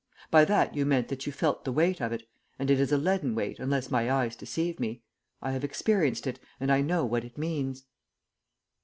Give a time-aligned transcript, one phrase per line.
[0.31, 2.23] By that you meant that you felt the weight of it,
[2.57, 5.03] and it is a leaden weight unless my eyes deceive me.
[5.43, 7.83] I have experienced it, and I know what it means."